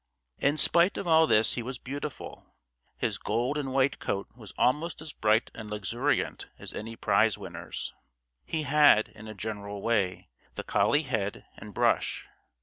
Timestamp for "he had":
8.43-9.09